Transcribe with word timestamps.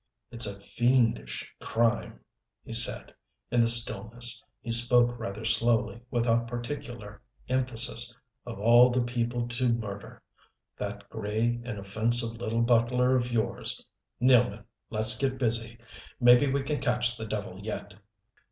"It's 0.31 0.47
a 0.47 0.59
fiendish 0.59 1.53
crime," 1.61 2.21
he 2.63 2.73
said 2.73 3.13
in 3.51 3.61
the 3.61 3.67
stillness. 3.67 4.43
He 4.59 4.71
spoke 4.71 5.19
rather 5.19 5.45
slowly, 5.45 6.01
without 6.09 6.47
particular 6.47 7.21
emphasis. 7.47 8.17
"Of 8.43 8.57
all 8.59 8.89
the 8.89 9.03
people 9.03 9.47
to 9.47 9.69
murder 9.69 10.23
that 10.75 11.07
gray, 11.11 11.61
inoffensive 11.63 12.31
little 12.33 12.63
butler 12.63 13.15
of 13.15 13.31
yours! 13.31 13.85
Nealman, 14.19 14.63
let's 14.89 15.15
get 15.19 15.37
busy. 15.37 15.77
Maybe 16.19 16.51
we 16.51 16.63
can 16.63 16.81
catch 16.81 17.15
the 17.15 17.27
devil 17.27 17.59
yet." 17.59 17.93